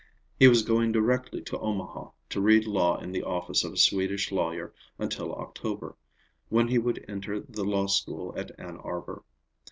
[0.39, 4.31] He was going directly to Omaha, to read law in the office of a Swedish
[4.31, 5.95] lawyer until October,
[6.49, 9.23] when he would enter the law school at Ann Arbor.